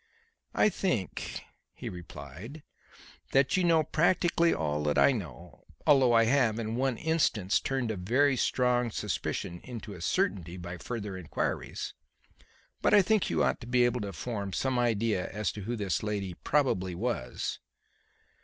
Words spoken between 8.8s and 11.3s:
suspicion into a certainty by further